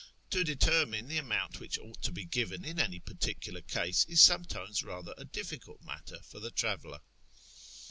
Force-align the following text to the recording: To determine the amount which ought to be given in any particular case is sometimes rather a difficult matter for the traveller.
To 0.31 0.43
determine 0.43 1.07
the 1.07 1.19
amount 1.19 1.59
which 1.59 1.77
ought 1.77 2.01
to 2.01 2.11
be 2.11 2.25
given 2.25 2.65
in 2.65 2.79
any 2.79 2.99
particular 2.99 3.61
case 3.61 4.03
is 4.05 4.19
sometimes 4.19 4.81
rather 4.81 5.13
a 5.15 5.25
difficult 5.25 5.83
matter 5.83 6.19
for 6.23 6.39
the 6.39 6.49
traveller. 6.49 7.01